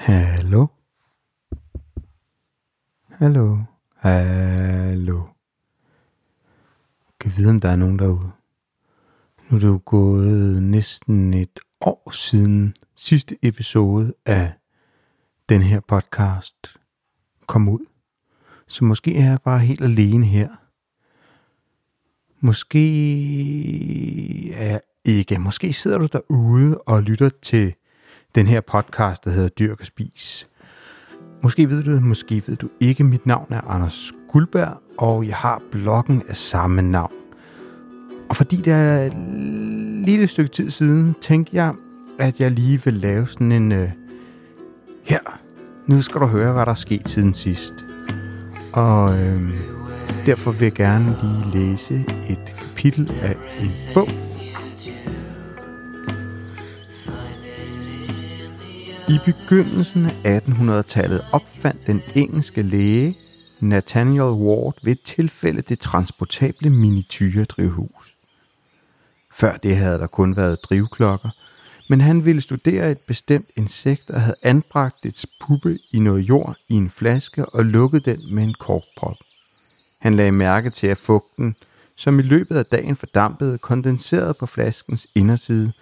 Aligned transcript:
Hallo? 0.00 0.66
Hallo? 3.08 3.58
Hallo? 3.96 5.22
Kan 7.20 7.32
vide, 7.36 7.50
om 7.50 7.60
der 7.60 7.68
er 7.68 7.76
nogen 7.76 7.98
derude. 7.98 8.30
Nu 9.48 9.56
er 9.56 9.60
det 9.60 9.66
jo 9.66 9.80
gået 9.84 10.62
næsten 10.62 11.34
et 11.34 11.60
år 11.80 12.10
siden 12.10 12.76
sidste 12.96 13.36
episode 13.42 14.14
af 14.26 14.52
den 15.48 15.62
her 15.62 15.80
podcast 15.80 16.76
kom 17.46 17.68
ud. 17.68 17.86
Så 18.66 18.84
måske 18.84 19.16
er 19.16 19.24
jeg 19.24 19.38
bare 19.44 19.58
helt 19.58 19.80
alene 19.80 20.26
her. 20.26 20.48
Måske 22.40 22.84
er 24.52 24.66
jeg 24.70 24.80
ikke. 25.04 25.38
Måske 25.38 25.72
sidder 25.72 25.98
du 25.98 26.06
derude 26.06 26.78
og 26.78 27.02
lytter 27.02 27.30
til 27.42 27.74
den 28.34 28.46
her 28.46 28.60
podcast, 28.60 29.24
der 29.24 29.30
hedder 29.30 29.48
Dyrk 29.48 29.80
og 29.80 29.86
Spis. 29.86 30.48
Måske 31.42 31.70
ved 31.70 31.82
du 31.82 31.94
det, 31.94 32.02
måske 32.02 32.42
ved 32.46 32.56
du 32.56 32.68
ikke. 32.80 33.04
Mit 33.04 33.26
navn 33.26 33.46
er 33.50 33.60
Anders 33.60 34.12
Guldberg, 34.28 34.82
og 34.98 35.26
jeg 35.26 35.36
har 35.36 35.62
bloggen 35.70 36.22
af 36.28 36.36
samme 36.36 36.82
navn. 36.82 37.12
Og 38.28 38.36
fordi 38.36 38.56
det 38.56 38.72
er 38.72 38.98
et 38.98 39.16
lille 40.06 40.26
stykke 40.26 40.50
tid 40.50 40.70
siden, 40.70 41.14
tænkte 41.20 41.56
jeg, 41.56 41.72
at 42.18 42.40
jeg 42.40 42.50
lige 42.50 42.84
vil 42.84 42.94
lave 42.94 43.28
sådan 43.28 43.52
en... 43.52 43.72
Øh, 43.72 43.90
her, 45.02 45.40
nu 45.86 46.02
skal 46.02 46.20
du 46.20 46.26
høre, 46.26 46.52
hvad 46.52 46.66
der 46.66 46.70
er 46.70 46.74
sket 46.74 47.10
siden 47.10 47.34
sidst. 47.34 47.74
Og 48.72 49.18
øh, 49.18 49.54
derfor 50.26 50.50
vil 50.50 50.62
jeg 50.62 50.72
gerne 50.72 51.16
lige 51.22 51.58
læse 51.58 52.04
et 52.28 52.56
kapitel 52.58 53.12
af 53.22 53.36
en 53.60 53.70
bog, 53.94 54.08
I 59.10 59.18
begyndelsen 59.24 60.06
af 60.24 60.40
1800-tallet 60.40 61.24
opfandt 61.32 61.86
den 61.86 62.02
engelske 62.14 62.62
læge 62.62 63.16
Nathaniel 63.60 64.20
Ward 64.22 64.74
ved 64.82 64.92
et 64.92 65.02
tilfælde 65.02 65.62
det 65.62 65.78
transportable 65.78 66.70
miniatyredrivhus. 66.70 68.16
Før 69.32 69.52
det 69.52 69.76
havde 69.76 69.98
der 69.98 70.06
kun 70.06 70.36
været 70.36 70.58
drivklokker, 70.64 71.28
men 71.88 72.00
han 72.00 72.24
ville 72.24 72.40
studere 72.40 72.90
et 72.90 72.98
bestemt 73.06 73.50
insekt 73.56 74.10
og 74.10 74.20
havde 74.20 74.36
anbragt 74.42 74.96
dets 75.02 75.26
puppe 75.40 75.78
i 75.90 75.98
noget 75.98 76.20
jord 76.20 76.56
i 76.68 76.74
en 76.74 76.90
flaske 76.90 77.46
og 77.46 77.64
lukket 77.64 78.04
den 78.04 78.34
med 78.34 78.42
en 78.42 78.54
korkprop. 78.54 79.16
Han 80.00 80.14
lagde 80.14 80.32
mærke 80.32 80.70
til, 80.70 80.86
at 80.86 80.98
fugten, 80.98 81.56
som 81.96 82.18
i 82.18 82.22
løbet 82.22 82.56
af 82.56 82.66
dagen 82.66 82.96
fordampede, 82.96 83.58
kondenserede 83.58 84.34
på 84.34 84.46
flaskens 84.46 85.06
inderside 85.14 85.72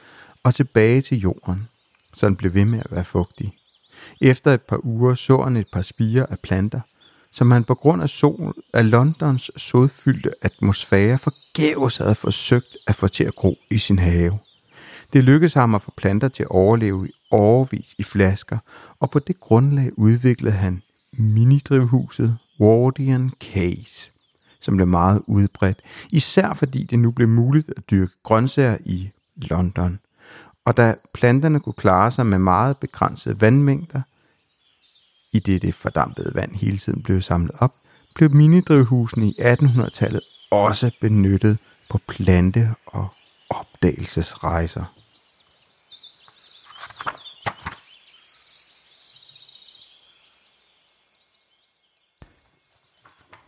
og 0.45 0.55
tilbage 0.55 1.02
til 1.02 1.20
jorden 1.20 1.69
så 2.19 2.27
den 2.27 2.36
blev 2.36 2.55
ved 2.55 2.64
med 2.64 2.78
at 2.78 2.91
være 2.91 3.05
fugtig. 3.05 3.55
Efter 4.20 4.55
et 4.55 4.62
par 4.69 4.80
uger 4.86 5.14
så 5.14 5.42
han 5.42 5.56
et 5.56 5.66
par 5.72 5.83
spiger 5.83 6.27
af 6.27 6.38
planter, 6.38 6.80
som 7.33 7.50
han 7.50 7.64
på 7.64 7.74
grund 7.74 8.02
af 8.02 8.08
sol 8.08 8.55
af 8.74 8.91
Londons 8.91 9.50
sodfyldte 9.56 10.30
atmosfære 10.42 11.19
forgæves 11.19 11.96
havde 11.96 12.14
forsøgt 12.14 12.77
at 12.86 12.94
få 12.94 13.08
til 13.08 13.24
at 13.24 13.34
gro 13.34 13.58
i 13.70 13.78
sin 13.78 13.98
have. 13.98 14.39
Det 15.12 15.24
lykkedes 15.24 15.55
ham 15.55 15.74
at 15.74 15.83
få 15.83 15.92
planter 15.96 16.28
til 16.28 16.42
at 16.42 16.48
overleve 16.48 17.08
i 17.08 17.12
overvis 17.30 17.94
i 17.98 18.02
flasker, 18.02 18.58
og 19.00 19.11
på 19.11 19.19
det 19.19 19.41
grundlag 19.41 19.98
udviklede 19.98 20.55
han 20.55 20.83
minidrivhuset 21.12 22.39
Wardian 22.61 23.33
Case, 23.41 24.11
som 24.61 24.77
blev 24.77 24.86
meget 24.86 25.22
udbredt, 25.27 25.78
især 26.11 26.55
fordi 26.55 26.83
det 26.83 26.98
nu 26.98 27.11
blev 27.11 27.28
muligt 27.28 27.72
at 27.77 27.91
dyrke 27.91 28.12
grøntsager 28.22 28.77
i 28.84 29.11
London 29.36 29.98
og 30.69 30.77
da 30.77 30.94
planterne 31.14 31.61
kunne 31.61 31.72
klare 31.72 32.11
sig 32.11 32.27
med 32.27 32.38
meget 32.38 32.77
begrænsede 32.77 33.41
vandmængder, 33.41 34.02
i 35.33 35.38
det 35.38 35.62
det 35.62 35.74
fordampede 35.74 36.34
vand 36.34 36.55
hele 36.55 36.78
tiden 36.78 37.02
blev 37.02 37.22
samlet 37.22 37.55
op, 37.58 37.70
blev 38.14 38.30
minidrivhusene 38.30 39.27
i 39.27 39.34
1800-tallet 39.39 40.20
også 40.51 40.90
benyttet 41.01 41.58
på 41.90 41.98
plante- 42.08 42.74
og 42.86 43.08
opdagelsesrejser. 43.51 44.84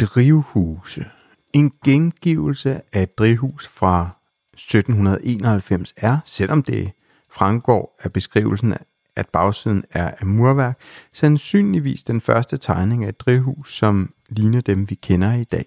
Drivhuse. 0.00 1.06
En 1.52 1.72
gengivelse 1.84 2.80
af 2.92 3.02
et 3.02 3.18
drivhus 3.18 3.68
fra 3.68 4.10
1791 4.54 5.94
er, 5.96 6.18
selvom 6.26 6.62
det 6.62 6.92
fremgår 7.32 7.96
af 8.02 8.12
beskrivelsen, 8.12 8.74
at 9.16 9.28
bagsiden 9.28 9.84
er 9.90 10.10
af 10.20 10.26
murværk, 10.26 10.78
sandsynligvis 11.14 12.02
den 12.02 12.20
første 12.20 12.56
tegning 12.56 13.04
af 13.04 13.08
et 13.08 13.20
drivhus, 13.20 13.76
som 13.76 14.10
ligner 14.28 14.60
dem, 14.60 14.90
vi 14.90 14.94
kender 14.94 15.34
i 15.34 15.44
dag. 15.44 15.64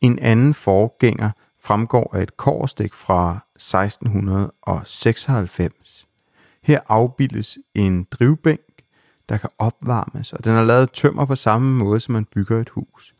En 0.00 0.18
anden 0.18 0.54
forgænger 0.54 1.30
fremgår 1.64 2.10
af 2.14 2.22
et 2.22 2.36
korsdæk 2.36 2.94
fra 2.94 3.38
1696. 3.56 6.06
Her 6.62 6.80
afbildes 6.88 7.58
en 7.74 8.06
drivbænk, 8.10 8.60
der 9.28 9.36
kan 9.36 9.50
opvarmes, 9.58 10.32
og 10.32 10.44
den 10.44 10.52
er 10.52 10.64
lavet 10.64 10.92
tømmer 10.92 11.24
på 11.24 11.36
samme 11.36 11.72
måde, 11.72 12.00
som 12.00 12.12
man 12.12 12.24
bygger 12.24 12.60
et 12.60 12.68
hus. 12.68 13.14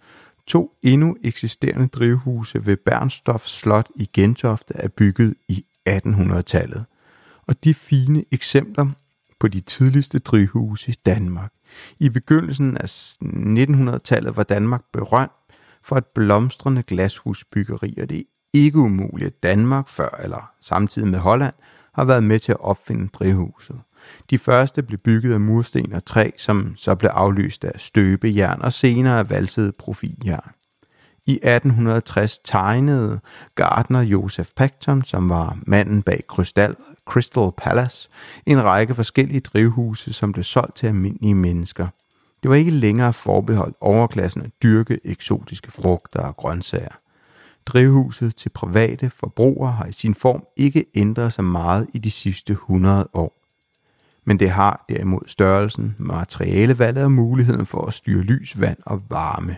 To 0.46 0.72
endnu 0.82 1.16
eksisterende 1.22 1.88
drivhuse 1.88 2.66
ved 2.66 2.76
Bernstorff 2.76 3.46
Slot 3.46 3.86
i 3.94 4.10
Gentofte 4.14 4.74
er 4.76 4.88
bygget 4.88 5.34
i 5.48 5.64
1800-tallet 5.88 6.84
og 7.50 7.64
de 7.64 7.74
fine 7.74 8.24
eksempler 8.32 8.86
på 9.40 9.48
de 9.48 9.60
tidligste 9.60 10.18
drivhuse 10.18 10.90
i 10.90 10.94
Danmark. 11.06 11.52
I 11.98 12.08
begyndelsen 12.08 12.76
af 12.76 12.86
1900-tallet 13.22 14.36
var 14.36 14.42
Danmark 14.42 14.82
berømt 14.92 15.32
for 15.82 15.96
et 15.96 16.04
blomstrende 16.14 16.82
glashusbyggeri, 16.82 17.98
og 18.02 18.10
det 18.10 18.18
er 18.18 18.22
ikke 18.52 18.78
umuligt, 18.78 19.26
at 19.26 19.42
Danmark 19.42 19.88
før 19.88 20.20
eller 20.22 20.52
samtidig 20.62 21.08
med 21.08 21.18
Holland 21.18 21.54
har 21.92 22.04
været 22.04 22.24
med 22.24 22.38
til 22.38 22.52
at 22.52 22.60
opfinde 22.60 23.08
drivhuset. 23.08 23.80
De 24.30 24.38
første 24.38 24.82
blev 24.82 24.98
bygget 24.98 25.32
af 25.32 25.40
mursten 25.40 25.92
og 25.92 26.04
træ, 26.04 26.30
som 26.38 26.74
så 26.76 26.94
blev 26.94 27.10
afløst 27.10 27.64
af 27.64 27.80
støbejern 27.80 28.62
og 28.62 28.72
senere 28.72 29.18
af 29.18 29.30
valset 29.30 29.74
profiljern. 29.78 30.50
I 31.30 31.34
1860 31.34 32.38
tegnede 32.38 33.20
Gardner 33.54 34.00
Joseph 34.00 34.50
Pacton, 34.56 35.04
som 35.04 35.28
var 35.28 35.58
manden 35.66 36.02
bag 36.02 36.20
krystal 36.28 36.76
Crystal 37.06 37.50
Palace, 37.56 38.08
en 38.46 38.64
række 38.64 38.94
forskellige 38.94 39.40
drivhuse, 39.40 40.12
som 40.12 40.32
blev 40.32 40.44
solgt 40.44 40.76
til 40.76 40.86
almindelige 40.86 41.34
mennesker. 41.34 41.86
Det 42.42 42.50
var 42.50 42.56
ikke 42.56 42.70
længere 42.70 43.12
forbeholdt 43.12 43.76
overklassen 43.80 44.42
at 44.42 44.50
dyrke 44.62 44.98
eksotiske 45.04 45.72
frugter 45.72 46.20
og 46.20 46.36
grøntsager. 46.36 46.94
Drivhuset 47.66 48.36
til 48.36 48.48
private 48.48 49.10
forbrugere 49.10 49.72
har 49.72 49.86
i 49.86 49.92
sin 49.92 50.14
form 50.14 50.44
ikke 50.56 50.84
ændret 50.94 51.32
sig 51.32 51.44
meget 51.44 51.86
i 51.92 51.98
de 51.98 52.10
sidste 52.10 52.52
100 52.52 53.08
år. 53.14 53.32
Men 54.24 54.38
det 54.38 54.50
har 54.50 54.84
derimod 54.88 55.22
størrelsen, 55.26 55.96
materialevalget 55.98 57.04
og 57.04 57.12
muligheden 57.12 57.66
for 57.66 57.86
at 57.86 57.94
styre 57.94 58.22
lys, 58.22 58.60
vand 58.60 58.78
og 58.86 59.02
varme. 59.08 59.56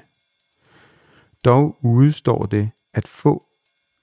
Dog 1.44 1.76
udstår 1.84 2.46
det 2.46 2.70
at 2.94 3.08
få 3.08 3.44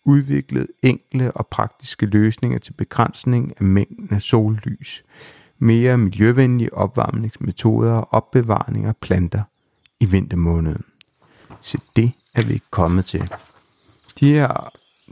udviklet 0.06 0.68
enkle 0.82 1.32
og 1.32 1.48
praktiske 1.48 2.06
løsninger 2.06 2.60
til 2.60 2.74
begrænsning 2.74 3.54
af 3.58 3.64
mængden 3.64 4.08
af 4.12 4.22
sollys, 4.22 5.04
mere 5.60 5.98
miljøvenlige 5.98 6.74
opvarmningsmetoder 6.74 7.92
og 7.92 8.08
opbevaring 8.14 8.86
af 8.86 8.98
planter 8.98 9.44
i 10.00 10.06
vintermåneden. 10.06 10.84
Så 11.62 11.78
det 11.96 12.12
er 12.36 12.44
vi 12.44 12.62
kommet 12.70 13.06
til. 13.06 13.30
De 14.20 14.34
her 14.34 14.72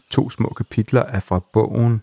to 0.10 0.30
små 0.30 0.54
kapitler 0.58 1.02
er 1.02 1.20
fra 1.20 1.42
bogen 1.54 2.02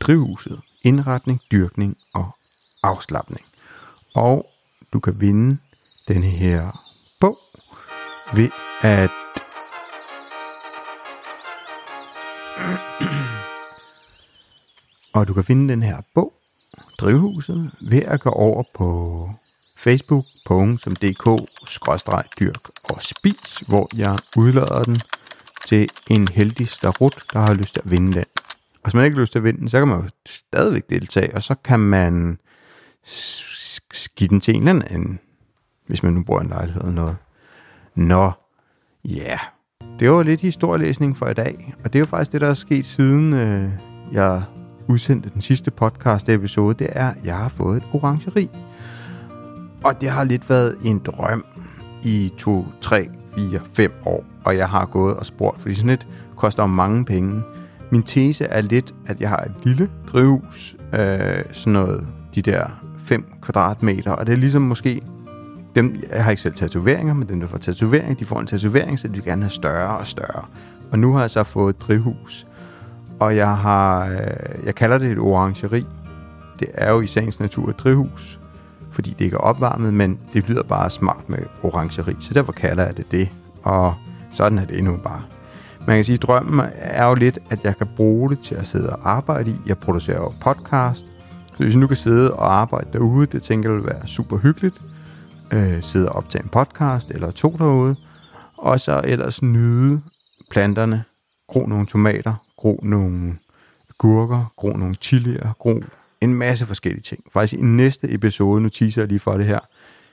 Drivhuset, 0.00 0.60
indretning, 0.82 1.40
dyrkning 1.52 1.96
og 2.14 2.36
afslappning. 2.82 3.46
Og 4.14 4.46
du 4.92 5.00
kan 5.00 5.20
vinde 5.20 5.58
den 6.08 6.22
her 6.22 6.70
bog 7.20 7.38
ved 8.34 8.50
at 8.82 9.10
og 15.14 15.28
du 15.28 15.34
kan 15.34 15.44
finde 15.44 15.72
den 15.72 15.82
her 15.82 16.00
bog, 16.14 16.32
Drivhuset, 16.98 17.70
ved 17.80 18.02
at 18.02 18.20
gå 18.20 18.30
over 18.30 18.62
på 18.74 19.30
facebook.dk-dyrk 19.76 22.70
og 22.84 23.02
spis, 23.02 23.58
hvor 23.68 23.88
jeg 23.96 24.18
udlader 24.36 24.82
den 24.82 25.00
til 25.66 25.88
en 26.10 26.28
heldig 26.28 26.68
starut, 26.68 27.24
der 27.32 27.38
har 27.38 27.54
lyst 27.54 27.74
til 27.74 27.82
at 27.84 27.90
vinde 27.90 28.12
den. 28.12 28.24
Og 28.74 28.80
hvis 28.84 28.94
man 28.94 29.04
ikke 29.04 29.14
har 29.14 29.20
lyst 29.20 29.32
til 29.32 29.38
at 29.38 29.44
vinde 29.44 29.60
den, 29.60 29.68
så 29.68 29.78
kan 29.78 29.88
man 29.88 30.02
jo 30.02 30.08
stadigvæk 30.26 30.90
deltage, 30.90 31.34
og 31.34 31.42
så 31.42 31.54
kan 31.54 31.80
man 31.80 32.38
give 34.16 34.28
den 34.28 34.40
til 34.40 34.56
en 34.56 34.68
eller 34.68 34.84
anden, 34.90 35.20
hvis 35.86 36.02
man 36.02 36.12
nu 36.12 36.24
bruger 36.24 36.40
en 36.40 36.48
lejlighed 36.48 36.82
eller 36.82 36.94
noget. 36.94 37.16
Nå, 37.94 38.32
ja, 39.04 39.18
yeah. 39.18 39.38
Det 39.98 40.10
var 40.10 40.22
lidt 40.22 40.40
historielæsning 40.40 41.16
for 41.16 41.26
i 41.26 41.34
dag, 41.34 41.74
og 41.84 41.92
det 41.92 41.98
er 41.98 42.00
jo 42.00 42.06
faktisk 42.06 42.32
det, 42.32 42.40
der 42.40 42.48
er 42.48 42.54
sket 42.54 42.86
siden 42.86 43.32
øh, 43.32 43.68
jeg 44.12 44.42
udsendte 44.88 45.30
den 45.30 45.40
sidste 45.40 45.70
podcast 45.70 46.28
episode, 46.28 46.74
det 46.74 46.88
er, 46.92 47.10
at 47.10 47.16
jeg 47.24 47.36
har 47.36 47.48
fået 47.48 47.76
et 47.76 47.82
orangeri. 47.92 48.50
Og 49.84 50.00
det 50.00 50.10
har 50.10 50.24
lidt 50.24 50.50
været 50.50 50.76
en 50.84 50.98
drøm 50.98 51.44
i 52.04 52.32
2, 52.38 52.66
3, 52.80 53.08
4, 53.34 53.60
5 53.74 53.92
år, 54.06 54.24
og 54.44 54.56
jeg 54.56 54.68
har 54.68 54.86
gået 54.86 55.16
og 55.16 55.26
spurgt, 55.26 55.60
fordi 55.60 55.74
sådan 55.74 55.90
et 55.90 56.06
koster 56.36 56.66
mange 56.66 57.04
penge. 57.04 57.42
Min 57.90 58.02
tese 58.02 58.44
er 58.44 58.60
lidt, 58.60 58.94
at 59.06 59.20
jeg 59.20 59.28
har 59.28 59.38
et 59.38 59.52
lille 59.64 59.90
drivhus, 60.12 60.76
øh, 60.94 61.44
sådan 61.52 61.72
noget, 61.72 62.06
de 62.34 62.42
der 62.42 62.66
5 62.98 63.24
kvadratmeter, 63.42 64.10
og 64.10 64.26
det 64.26 64.32
er 64.32 64.36
ligesom 64.36 64.62
måske 64.62 65.00
dem, 65.74 66.02
jeg 66.12 66.24
har 66.24 66.30
ikke 66.30 66.42
selv 66.42 66.54
tatoveringer, 66.54 67.14
men 67.14 67.28
dem, 67.28 67.40
der 67.40 67.46
får 67.46 67.58
tatovering, 67.58 68.18
de 68.18 68.24
får 68.24 68.40
en 68.40 68.46
tatovering, 68.46 68.98
så 68.98 69.08
de 69.08 69.12
vil 69.12 69.24
gerne 69.24 69.42
have 69.42 69.50
større 69.50 69.98
og 69.98 70.06
større. 70.06 70.44
Og 70.92 70.98
nu 70.98 71.12
har 71.12 71.20
jeg 71.20 71.30
så 71.30 71.42
fået 71.42 71.74
et 71.74 71.80
drivhus, 71.80 72.46
og 73.20 73.36
jeg 73.36 73.56
har, 73.56 74.08
øh, 74.08 74.66
jeg 74.66 74.74
kalder 74.74 74.98
det 74.98 75.10
et 75.12 75.18
orangeri. 75.18 75.86
Det 76.60 76.68
er 76.74 76.92
jo 76.92 77.00
i 77.00 77.06
sagens 77.06 77.40
natur 77.40 77.70
et 77.70 77.78
drivhus, 77.78 78.38
fordi 78.90 79.14
det 79.18 79.24
ikke 79.24 79.34
er 79.34 79.40
opvarmet, 79.40 79.94
men 79.94 80.18
det 80.32 80.48
lyder 80.48 80.62
bare 80.62 80.90
smart 80.90 81.28
med 81.28 81.38
orangeri, 81.62 82.16
så 82.20 82.34
derfor 82.34 82.52
kalder 82.52 82.84
jeg 82.84 82.96
det 82.96 83.12
det. 83.12 83.28
Og 83.62 83.94
sådan 84.32 84.58
er 84.58 84.64
det 84.64 84.78
endnu 84.78 84.96
bare. 84.96 85.22
Man 85.86 85.96
kan 85.96 86.04
sige, 86.04 86.14
at 86.14 86.22
drømmen 86.22 86.66
er 86.74 87.08
jo 87.08 87.14
lidt, 87.14 87.38
at 87.50 87.64
jeg 87.64 87.76
kan 87.76 87.86
bruge 87.96 88.30
det 88.30 88.40
til 88.40 88.54
at 88.54 88.66
sidde 88.66 88.90
og 88.90 89.10
arbejde 89.10 89.50
i. 89.50 89.56
Jeg 89.66 89.78
producerer 89.78 90.16
jo 90.16 90.32
podcast, 90.40 91.06
så 91.46 91.56
hvis 91.58 91.72
jeg 91.72 91.80
nu 91.80 91.86
kan 91.86 91.96
sidde 91.96 92.34
og 92.34 92.54
arbejde 92.54 92.88
derude, 92.92 93.26
det 93.26 93.42
tænker 93.42 93.70
jeg 93.70 93.76
vil 93.76 93.86
være 93.86 94.06
super 94.06 94.36
hyggeligt. 94.36 94.82
Øh, 95.52 95.82
sidde 95.82 96.08
og 96.08 96.16
optage 96.16 96.42
en 96.42 96.48
podcast 96.48 97.10
eller 97.10 97.30
to 97.30 97.56
derude. 97.58 97.96
Og 98.56 98.80
så 98.80 99.00
ellers 99.04 99.42
nyde 99.42 100.02
planterne. 100.50 101.04
Gro 101.46 101.66
nogle 101.66 101.86
tomater, 101.86 102.34
gro 102.56 102.80
nogle 102.82 103.38
gurker, 103.98 104.52
gro 104.56 104.68
nogle 104.68 104.94
chilier, 104.94 105.52
gro 105.58 105.80
en 106.20 106.34
masse 106.34 106.66
forskellige 106.66 107.02
ting. 107.02 107.24
Faktisk 107.32 107.60
i 107.60 107.62
næste 107.62 108.12
episode, 108.12 108.60
nu 108.60 108.68
teaser 108.68 109.02
jeg 109.02 109.08
lige 109.08 109.20
for 109.20 109.36
det 109.36 109.46
her, 109.46 109.58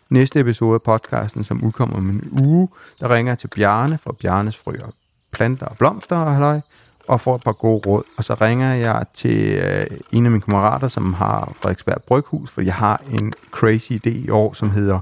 næste 0.10 0.40
episode 0.40 0.74
af 0.74 0.82
podcasten, 0.82 1.44
som 1.44 1.64
udkommer 1.64 1.98
om 1.98 2.10
en 2.10 2.40
uge, 2.46 2.70
der 3.00 3.14
ringer 3.14 3.32
jeg 3.32 3.40
til 3.40 3.50
Bjarne 3.56 3.98
fra 3.98 4.14
Bjarnes 4.20 4.58
Frøer 4.58 4.92
Planter 5.32 5.66
og 5.66 5.78
Blomster 5.78 6.18
og 6.18 6.32
halløj, 6.32 6.60
og 7.08 7.22
får 7.22 7.36
et 7.36 7.44
par 7.44 7.52
gode 7.52 7.82
råd. 7.88 8.04
Og 8.18 8.24
så 8.24 8.34
ringer 8.34 8.74
jeg 8.74 9.06
til 9.14 9.54
øh, 9.54 9.86
en 10.12 10.26
af 10.26 10.32
mine 10.32 10.42
kammerater, 10.42 10.88
som 10.88 11.14
har 11.14 11.54
Frederiksberg 11.56 12.04
Bryghus, 12.08 12.52
for 12.52 12.62
jeg 12.62 12.74
har 12.74 13.02
en 13.12 13.34
crazy 13.52 13.92
idé 13.92 14.10
i 14.10 14.30
år, 14.30 14.54
som 14.54 14.70
hedder 14.70 15.00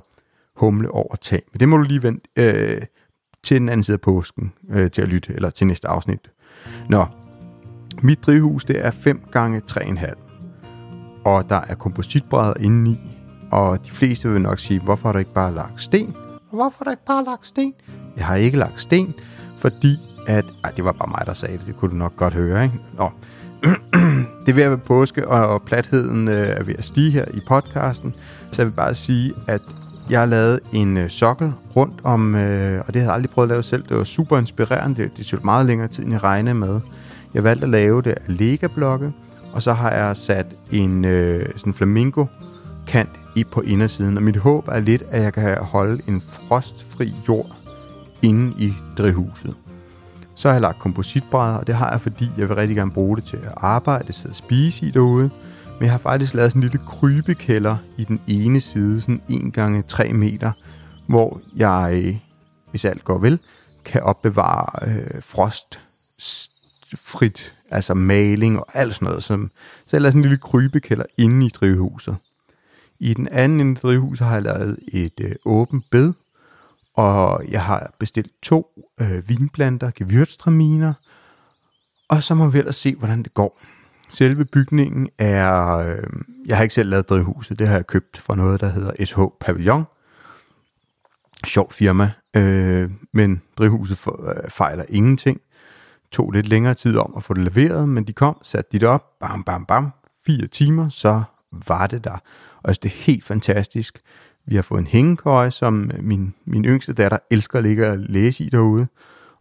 Humle 0.59 0.91
over 0.91 1.15
tag. 1.15 1.41
Men 1.51 1.59
det 1.59 1.69
må 1.69 1.77
du 1.77 1.83
lige 1.83 2.03
vente 2.03 2.29
øh, 2.35 2.81
til 3.44 3.59
den 3.59 3.69
anden 3.69 3.83
side 3.83 3.95
af 3.95 4.01
påsken 4.01 4.53
øh, 4.69 4.91
til 4.91 5.01
at 5.01 5.07
lytte, 5.07 5.33
eller 5.33 5.50
til 5.50 5.67
næste 5.67 5.88
afsnit. 5.88 6.31
Nå, 6.89 7.06
mit 8.03 8.23
drivhus 8.23 8.65
det 8.65 8.85
er 8.85 8.91
5 8.91 9.21
gange 9.31 9.61
3,5 9.71 10.29
og 11.25 11.50
der 11.50 11.61
er 11.67 11.75
kompositbrædder 11.75 12.53
indeni, 12.59 13.00
og 13.51 13.85
de 13.85 13.91
fleste 13.91 14.29
vil 14.29 14.41
nok 14.41 14.59
sige, 14.59 14.79
hvorfor 14.79 15.07
har 15.07 15.13
du 15.13 15.19
ikke 15.19 15.33
bare 15.33 15.53
lagt 15.53 15.81
sten? 15.81 16.15
Hvorfor 16.51 16.75
har 16.77 16.83
du 16.83 16.91
ikke 16.91 17.06
bare 17.06 17.25
lagt 17.25 17.47
sten? 17.47 17.73
Jeg 18.17 18.25
har 18.25 18.35
ikke 18.35 18.57
lagt 18.57 18.81
sten, 18.81 19.13
fordi 19.59 19.95
at... 20.27 20.45
Ej, 20.63 20.71
det 20.71 20.85
var 20.85 20.91
bare 20.91 21.07
mig, 21.07 21.23
der 21.25 21.33
sagde 21.33 21.57
det. 21.57 21.67
Det 21.67 21.75
kunne 21.75 21.91
du 21.91 21.95
nok 21.95 22.15
godt 22.15 22.33
høre, 22.33 22.63
ikke? 22.63 22.75
Nå. 22.97 23.11
det 24.45 24.50
er 24.50 24.53
ved 24.53 24.63
at 24.63 24.69
være 24.69 24.77
påske, 24.77 25.27
og, 25.27 25.47
og 25.47 25.61
platheden 25.61 26.27
øh, 26.27 26.47
er 26.47 26.63
ved 26.63 26.75
at 26.77 26.83
stige 26.83 27.11
her 27.11 27.25
i 27.33 27.39
podcasten. 27.47 28.15
Så 28.51 28.61
jeg 28.61 28.67
vil 28.67 28.75
bare 28.75 28.95
sige, 28.95 29.33
at 29.47 29.61
jeg 30.09 30.19
har 30.19 30.25
lavet 30.25 30.59
en 30.73 30.97
øh, 30.97 31.09
sokkel 31.09 31.53
rundt 31.75 32.01
om, 32.03 32.35
øh, 32.35 32.81
og 32.88 32.94
det 32.94 32.95
havde 32.95 33.06
jeg 33.06 33.13
aldrig 33.13 33.29
prøvet 33.29 33.47
at 33.47 33.50
lave 33.50 33.63
selv. 33.63 33.83
Det 33.89 33.97
var 33.97 34.03
super 34.03 34.38
inspirerende. 34.38 35.03
Det, 35.03 35.17
det 35.17 35.25
tog 35.25 35.39
meget 35.44 35.65
længere 35.65 35.88
tid, 35.88 36.03
end 36.03 36.13
jeg 36.13 36.23
regnede 36.23 36.56
med. 36.56 36.79
Jeg 37.33 37.44
valgte 37.44 37.63
at 37.63 37.69
lave 37.69 38.01
det 38.01 38.11
af 38.11 38.21
Lega-blokke, 38.27 39.11
og 39.53 39.61
så 39.61 39.73
har 39.73 39.91
jeg 39.91 40.17
sat 40.17 40.45
en 40.71 41.06
øh, 41.06 41.45
sådan 41.57 41.73
flamingo 41.73 42.25
kant 42.88 43.09
i 43.35 43.44
på 43.44 43.61
indersiden. 43.61 44.17
Og 44.17 44.23
mit 44.23 44.38
håb 44.38 44.67
er 44.67 44.79
lidt, 44.79 45.03
at 45.09 45.21
jeg 45.21 45.33
kan 45.33 45.57
holde 45.57 46.01
en 46.07 46.21
frostfri 46.21 47.13
jord 47.27 47.56
inde 48.21 48.53
i 48.57 48.73
drivhuset. 48.97 49.56
Så 50.35 50.47
har 50.47 50.53
jeg 50.53 50.61
lagt 50.61 50.79
kompositbrædder, 50.79 51.57
og 51.57 51.67
det 51.67 51.75
har 51.75 51.91
jeg, 51.91 52.01
fordi 52.01 52.31
jeg 52.38 52.50
vil 52.50 52.56
rigtig 52.56 52.77
gerne 52.77 52.91
bruge 52.91 53.17
det 53.17 53.23
til 53.23 53.38
at 53.38 53.53
arbejde, 53.57 54.13
sidde 54.13 54.31
og 54.31 54.35
spise 54.35 54.85
i 54.85 54.91
derude. 54.91 55.29
Men 55.79 55.85
jeg 55.85 55.91
har 55.91 55.97
faktisk 55.97 56.33
lavet 56.33 56.51
sådan 56.51 56.63
en 56.63 56.69
lille 56.69 56.85
krybekælder 56.87 57.77
i 57.97 58.03
den 58.03 58.21
ene 58.27 58.61
side, 58.61 59.01
sådan 59.01 59.21
1 59.29 59.53
gange 59.53 59.81
3 59.81 60.13
meter, 60.13 60.51
hvor 61.07 61.41
jeg, 61.55 62.01
øh, 62.05 62.15
hvis 62.71 62.85
alt 62.85 63.03
går 63.03 63.17
vel, 63.17 63.39
kan 63.85 64.03
opbevare 64.03 64.89
øh, 64.89 65.21
frostfrit 65.21 65.79
altså 67.71 67.93
maling 67.93 68.59
og 68.59 68.65
alt 68.73 68.93
sådan 68.93 69.05
noget. 69.05 69.23
Som, 69.23 69.51
så 69.85 69.97
jeg 69.97 70.01
lavet 70.01 70.13
sådan 70.13 70.19
en 70.19 70.29
lille 70.29 70.37
krybekælder 70.37 71.05
inde 71.17 71.45
i 71.45 71.49
drivhuset. 71.49 72.15
I 72.99 73.13
den 73.13 73.27
anden 73.27 73.59
ende 73.59 73.71
af 73.71 73.77
drivhuset 73.81 74.27
har 74.27 74.33
jeg 74.33 74.43
lavet 74.43 74.79
et 74.93 75.19
øh, 75.21 75.35
åbent 75.45 75.85
bed, 75.91 76.13
og 76.93 77.43
jeg 77.49 77.63
har 77.63 77.93
bestilt 77.99 78.31
to 78.41 78.67
øh, 79.01 79.29
vinplanter, 79.29 79.91
gewürztraminer, 80.01 80.93
og 82.09 82.23
så 82.23 82.35
må 82.35 82.47
vi 82.47 82.59
ellers 82.59 82.75
se, 82.75 82.95
hvordan 82.95 83.23
det 83.23 83.33
går. 83.33 83.61
Selve 84.09 84.45
bygningen 84.45 85.09
er... 85.17 85.77
Øh, 85.77 86.03
jeg 86.45 86.57
har 86.57 86.63
ikke 86.63 86.75
selv 86.75 86.89
lavet 86.89 87.09
drivhuset, 87.09 87.59
det 87.59 87.67
har 87.67 87.75
jeg 87.75 87.88
købt 87.88 88.17
fra 88.17 88.35
noget, 88.35 88.61
der 88.61 88.69
hedder 88.69 89.06
SH 89.06 89.19
Pavillon. 89.39 89.83
Sjov 91.45 91.71
firma, 91.71 92.11
øh, 92.35 92.89
men 93.13 93.41
drivhuset 93.57 93.97
for, 93.97 94.29
øh, 94.29 94.50
fejler 94.50 94.85
ingenting 94.89 95.41
tog 96.11 96.31
lidt 96.31 96.47
længere 96.47 96.73
tid 96.73 96.97
om 96.97 97.13
at 97.17 97.23
få 97.23 97.33
det 97.33 97.44
leveret, 97.44 97.89
men 97.89 98.03
de 98.03 98.13
kom, 98.13 98.38
satte 98.44 98.69
de 98.71 98.79
det 98.79 98.88
op, 98.88 99.19
bam, 99.19 99.44
bam, 99.44 99.65
bam, 99.65 99.91
fire 100.25 100.47
timer, 100.47 100.89
så 100.89 101.23
var 101.67 101.88
det 101.88 102.03
der. 102.03 102.17
Og 102.63 102.69
altså, 102.69 102.79
det 102.83 102.89
er 102.89 102.95
helt 102.95 103.25
fantastisk. 103.25 104.00
Vi 104.45 104.56
har 104.56 104.61
fået 104.61 104.79
en 104.79 104.88
hængekøje, 104.88 105.51
som 105.51 105.91
min, 106.00 106.33
min 106.45 106.65
yngste 106.65 106.94
datter 106.94 107.17
elsker 107.31 107.57
at 107.57 107.63
ligge 107.63 107.89
og 107.89 107.97
læse 107.97 108.44
i 108.44 108.50
derude. 108.50 108.88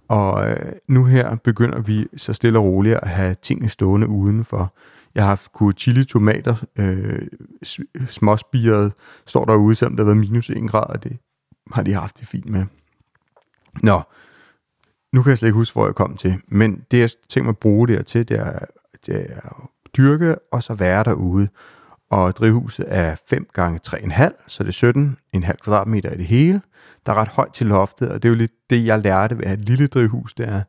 Og 0.08 0.50
øh, 0.50 0.72
nu 0.88 1.04
her 1.04 1.36
begynder 1.36 1.80
vi 1.80 2.06
så 2.16 2.32
stille 2.32 2.58
og 2.58 2.64
roligt 2.64 2.96
at 2.96 3.08
have 3.08 3.36
tingene 3.42 3.68
stående 3.68 4.08
udenfor. 4.08 4.74
Jeg 5.14 5.22
har 5.22 5.28
haft 5.28 5.52
kunne 5.52 5.72
chili 5.72 6.04
tomater, 6.04 6.64
øh, 6.78 7.28
småspiret, 8.08 8.92
står 9.26 9.44
derude, 9.44 9.74
selvom 9.74 9.96
der 9.96 10.04
har 10.04 10.06
været 10.14 10.30
minus 10.30 10.50
1 10.50 10.70
grad, 10.70 10.86
og 10.88 11.04
det 11.04 11.18
har 11.72 11.82
de 11.82 11.92
haft 11.92 12.20
det 12.20 12.28
fint 12.28 12.48
med. 12.48 12.64
Nå, 13.82 14.02
nu 15.12 15.22
kan 15.22 15.30
jeg 15.30 15.38
slet 15.38 15.48
ikke 15.48 15.56
huske, 15.56 15.74
hvor 15.74 15.86
jeg 15.86 15.94
kom 15.94 16.16
til, 16.16 16.40
men 16.48 16.84
det 16.90 16.98
jeg 16.98 17.10
tænker 17.28 17.44
mig 17.44 17.52
at 17.52 17.58
bruge 17.58 17.88
det 17.88 18.06
til, 18.06 18.28
det 18.28 18.38
er, 18.38 18.58
det 19.06 19.26
er 19.30 19.40
at 19.40 19.68
dyrke 19.96 20.36
og 20.52 20.62
så 20.62 20.74
være 20.74 21.04
derude. 21.04 21.48
Og 22.10 22.36
drivhuset 22.36 22.84
er 22.88 23.16
5 23.28 23.46
gange 23.52 23.80
3,5, 23.88 24.44
så 24.46 24.64
det 24.64 24.82
er 24.82 25.14
17,5 25.36 25.52
kvadratmeter 25.52 26.10
i 26.10 26.16
det 26.16 26.26
hele. 26.26 26.60
Der 27.06 27.12
er 27.12 27.16
ret 27.16 27.28
højt 27.28 27.52
til 27.52 27.66
loftet, 27.66 28.08
og 28.08 28.22
det 28.22 28.28
er 28.28 28.32
jo 28.32 28.38
lidt 28.38 28.52
det, 28.70 28.86
jeg 28.86 28.98
lærte 28.98 29.38
ved 29.38 29.44
at 29.44 29.48
have 29.48 29.60
et 29.60 29.68
lille 29.68 29.86
drivhus, 29.86 30.34
det 30.34 30.48
er, 30.48 30.62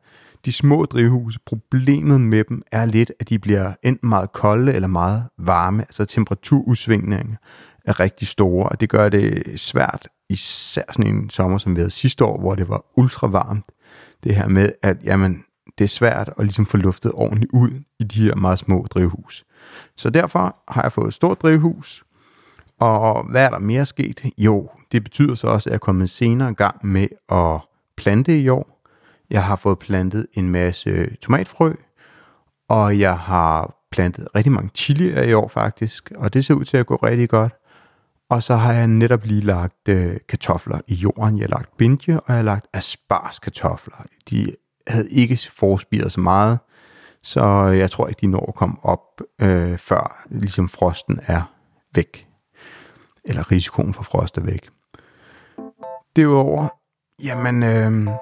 de 0.44 0.52
små 0.52 0.84
drivhuse, 0.84 1.38
problemet 1.46 2.20
med 2.20 2.44
dem 2.44 2.62
er 2.72 2.84
lidt, 2.84 3.12
at 3.20 3.28
de 3.28 3.38
bliver 3.38 3.74
enten 3.82 4.08
meget 4.08 4.32
kolde 4.32 4.74
eller 4.74 4.88
meget 4.88 5.24
varme, 5.38 5.82
altså 5.82 6.04
temperaturudsvingninger 6.04 7.36
er 7.84 8.00
rigtig 8.00 8.28
store, 8.28 8.68
og 8.68 8.80
det 8.80 8.88
gør 8.88 9.08
det 9.08 9.60
svært, 9.60 10.08
især 10.28 10.82
sådan 10.92 11.14
en 11.14 11.30
sommer, 11.30 11.58
som 11.58 11.76
vi 11.76 11.80
havde 11.80 11.90
sidste 11.90 12.24
år, 12.24 12.38
hvor 12.40 12.54
det 12.54 12.68
var 12.68 12.84
ultra 12.96 13.26
varmt 13.26 13.64
det 14.24 14.36
her 14.36 14.48
med, 14.48 14.72
at 14.82 14.96
jamen, 15.04 15.44
det 15.78 15.84
er 15.84 15.88
svært 15.88 16.30
at 16.38 16.44
ligesom 16.44 16.66
få 16.66 16.76
luftet 16.76 17.12
ordentligt 17.14 17.52
ud 17.52 17.70
i 17.98 18.04
de 18.04 18.22
her 18.22 18.34
meget 18.34 18.58
små 18.58 18.86
drivhus. 18.90 19.44
Så 19.96 20.10
derfor 20.10 20.56
har 20.68 20.82
jeg 20.82 20.92
fået 20.92 21.08
et 21.08 21.14
stort 21.14 21.42
drivhus, 21.42 22.04
og 22.80 23.30
hvad 23.30 23.44
er 23.44 23.50
der 23.50 23.58
mere 23.58 23.86
sket? 23.86 24.24
Jo, 24.38 24.70
det 24.92 25.04
betyder 25.04 25.34
så 25.34 25.46
også, 25.46 25.68
at 25.68 25.70
jeg 25.70 25.74
er 25.74 25.78
kommet 25.78 26.10
senere 26.10 26.54
gang 26.54 26.86
med 26.86 27.08
at 27.28 27.60
plante 27.96 28.40
i 28.40 28.48
år. 28.48 28.82
Jeg 29.30 29.44
har 29.44 29.56
fået 29.56 29.78
plantet 29.78 30.26
en 30.32 30.48
masse 30.48 31.16
tomatfrø, 31.16 31.72
og 32.68 32.98
jeg 32.98 33.18
har 33.18 33.74
plantet 33.90 34.28
rigtig 34.34 34.52
mange 34.52 34.70
chilier 34.74 35.22
i 35.22 35.32
år 35.32 35.48
faktisk, 35.48 36.12
og 36.16 36.34
det 36.34 36.44
ser 36.44 36.54
ud 36.54 36.64
til 36.64 36.76
at 36.76 36.86
gå 36.86 36.96
rigtig 36.96 37.28
godt. 37.28 37.52
Og 38.28 38.42
så 38.42 38.56
har 38.56 38.72
jeg 38.72 38.86
netop 38.86 39.24
lige 39.24 39.40
lagt 39.40 39.88
øh, 39.88 40.16
kartofler 40.28 40.80
i 40.86 40.94
jorden. 40.94 41.38
Jeg 41.38 41.44
har 41.44 41.48
lagt 41.48 41.76
bindje, 41.76 42.16
og 42.16 42.24
jeg 42.28 42.36
har 42.36 42.42
lagt 42.42 42.66
asparskartofler. 42.72 43.96
De 44.30 44.56
havde 44.86 45.10
ikke 45.10 45.38
forspiret 45.56 46.12
så 46.12 46.20
meget, 46.20 46.58
så 47.22 47.44
jeg 47.64 47.90
tror 47.90 48.08
ikke, 48.08 48.20
de 48.20 48.26
når 48.26 48.46
at 48.48 48.54
komme 48.54 48.76
op, 48.82 49.20
øh, 49.42 49.78
før 49.78 50.24
ligesom 50.30 50.68
frosten 50.68 51.20
er 51.26 51.42
væk. 51.94 52.26
Eller 53.24 53.52
risikoen 53.52 53.94
for 53.94 54.02
frost 54.02 54.38
er 54.38 54.42
væk. 54.42 54.68
Derudover, 56.16 56.68
jamen, 57.24 57.62
øh, 57.62 58.14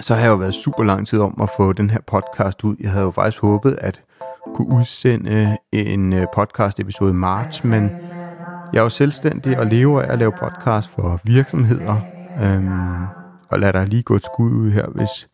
så 0.00 0.14
har 0.14 0.22
jeg 0.22 0.30
jo 0.30 0.34
været 0.34 0.54
super 0.54 0.84
lang 0.84 1.06
tid 1.06 1.20
om 1.20 1.40
at 1.42 1.50
få 1.56 1.72
den 1.72 1.90
her 1.90 2.00
podcast 2.06 2.64
ud. 2.64 2.76
Jeg 2.80 2.90
havde 2.90 3.04
jo 3.04 3.10
faktisk 3.10 3.42
håbet 3.42 3.78
at 3.80 4.02
kunne 4.54 4.68
udsende 4.68 5.56
en 5.72 6.12
øh, 6.12 6.26
podcast 6.34 6.80
episode 6.80 7.10
i 7.10 7.14
marts, 7.14 7.64
men 7.64 7.90
jeg 8.72 8.78
er 8.78 8.82
jo 8.82 8.88
selvstændig 8.88 9.58
og 9.58 9.66
lever 9.66 10.02
af 10.02 10.12
at 10.12 10.18
lave 10.18 10.32
podcast 10.32 10.88
for 10.88 11.20
virksomheder. 11.24 12.00
Øhm, 12.42 13.06
og 13.48 13.60
lad 13.60 13.72
dig 13.72 13.86
lige 13.86 14.02
gå 14.02 14.14
et 14.14 14.24
skud 14.24 14.50
ud 14.50 14.70
her, 14.70 14.86
hvis 14.86 15.28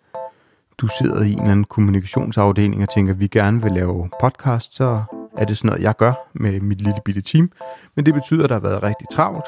du 0.79 0.89
sidder 0.99 1.23
i 1.23 1.33
en 1.33 1.39
eller 1.39 1.51
anden 1.51 1.65
kommunikationsafdeling 1.65 2.83
og 2.83 2.95
tænker, 2.95 3.13
at 3.13 3.21
vi 3.21 3.27
gerne 3.27 3.63
vil 3.63 3.73
lave 3.73 4.11
podcast, 4.21 4.77
så 4.77 5.03
er 5.37 5.45
det 5.45 5.59
sådan 5.59 5.69
noget, 5.69 5.83
jeg 5.83 5.97
gør 5.97 6.13
med 6.33 6.61
mit 6.61 6.81
lille 6.81 7.01
bitte 7.05 7.21
team. 7.21 7.51
Men 7.95 8.07
det 8.07 8.15
betyder, 8.15 8.45
at 8.45 8.49
der 8.49 8.55
har 8.55 8.61
været 8.61 8.83
rigtig 8.83 9.07
travlt. 9.13 9.47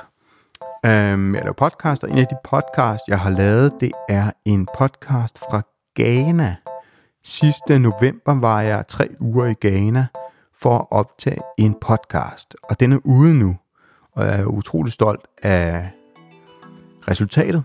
Øhm, 0.86 1.34
jeg 1.34 1.42
laver 1.42 1.52
podcast, 1.52 2.04
og 2.04 2.10
en 2.10 2.18
af 2.18 2.26
de 2.26 2.36
podcasts, 2.44 3.08
jeg 3.08 3.20
har 3.20 3.30
lavet, 3.30 3.72
det 3.80 3.92
er 4.08 4.30
en 4.44 4.68
podcast 4.78 5.38
fra 5.38 5.62
Ghana. 5.94 6.56
Sidste 7.24 7.78
november 7.78 8.40
var 8.40 8.60
jeg 8.60 8.84
tre 8.88 9.08
uger 9.20 9.46
i 9.46 9.54
Ghana 9.60 10.06
for 10.60 10.78
at 10.78 10.86
optage 10.90 11.40
en 11.58 11.76
podcast, 11.80 12.56
og 12.62 12.80
den 12.80 12.92
er 12.92 12.98
ude 13.04 13.38
nu, 13.38 13.56
og 14.12 14.26
jeg 14.26 14.40
er 14.40 14.44
utrolig 14.44 14.92
stolt 14.92 15.26
af 15.42 15.90
resultatet. 17.08 17.62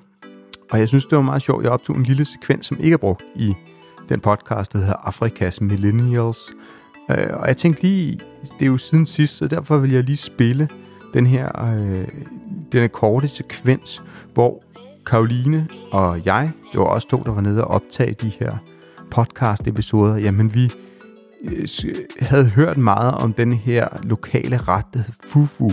Og 0.71 0.79
jeg 0.79 0.87
synes, 0.87 1.05
det 1.05 1.15
var 1.15 1.21
meget 1.21 1.41
sjovt. 1.41 1.63
Jeg 1.63 1.71
optog 1.71 1.95
en 1.95 2.03
lille 2.03 2.25
sekvens, 2.25 2.65
som 2.65 2.77
ikke 2.79 2.93
er 2.93 2.97
brugt 2.97 3.23
i 3.35 3.53
den 4.09 4.19
podcast, 4.19 4.73
der 4.73 4.79
hedder 4.79 4.93
Afrikas 4.93 5.61
Millennials. 5.61 6.51
Øh, 7.11 7.27
og 7.33 7.47
jeg 7.47 7.57
tænkte 7.57 7.83
lige, 7.83 8.19
det 8.41 8.61
er 8.61 8.65
jo 8.65 8.77
siden 8.77 9.05
sidst, 9.05 9.37
så 9.37 9.47
derfor 9.47 9.77
vil 9.77 9.91
jeg 9.91 10.03
lige 10.03 10.17
spille 10.17 10.69
den 11.13 11.25
her 11.25 11.65
øh, 11.65 12.07
denne 12.71 12.87
korte 12.87 13.27
sekvens, 13.27 14.03
hvor 14.33 14.63
Karoline 15.05 15.67
og 15.91 16.25
jeg, 16.25 16.51
det 16.71 16.79
var 16.79 16.85
også 16.85 17.09
to, 17.09 17.21
der 17.25 17.31
var 17.31 17.41
nede 17.41 17.63
og 17.63 17.71
optage 17.71 18.13
de 18.13 18.31
her 18.39 18.57
podcast-episoder, 19.11 20.15
jamen 20.15 20.53
vi 20.53 20.71
øh, 21.43 21.67
havde 22.19 22.45
hørt 22.45 22.77
meget 22.77 23.13
om 23.13 23.33
den 23.33 23.53
her 23.53 23.87
lokale 24.03 24.57
ret, 24.57 24.85
der 24.93 24.99
hed 24.99 25.13
Fufu. 25.27 25.71